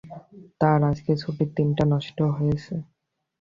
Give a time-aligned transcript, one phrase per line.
[0.61, 2.73] তাঁর আজকের ছুটির দিনটি নষ্ট হয়েছে।